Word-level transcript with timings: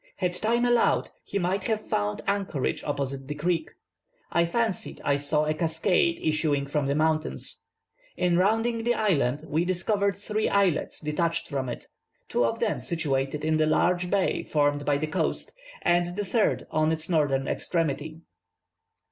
Had 0.17 0.33
time 0.33 0.65
allowed, 0.65 1.11
he 1.23 1.37
might 1.37 1.65
have 1.65 1.85
found 1.87 2.23
anchorage 2.25 2.83
opposite 2.83 3.27
the 3.27 3.35
creek. 3.35 3.69
I 4.31 4.45
fancied 4.45 4.99
I 5.05 5.15
saw 5.15 5.45
a 5.45 5.53
cascade 5.53 6.19
issuing 6.23 6.65
from 6.65 6.87
the 6.87 6.95
mountains. 6.95 7.61
In 8.17 8.35
rounding 8.35 8.83
the 8.83 8.95
island 8.95 9.43
we 9.47 9.63
discovered 9.63 10.15
three 10.15 10.49
islets 10.49 11.01
detached 11.01 11.47
from 11.47 11.69
it, 11.69 11.85
two 12.29 12.43
of 12.45 12.57
them 12.57 12.79
situated 12.79 13.45
in 13.45 13.57
the 13.57 13.67
large 13.67 14.09
bay 14.09 14.41
formed 14.41 14.87
by 14.87 14.97
the 14.97 15.05
coast, 15.05 15.53
and 15.83 16.15
the 16.15 16.25
third 16.25 16.65
on 16.71 16.91
its 16.91 17.07
northern 17.07 17.47
extremity. 17.47 18.21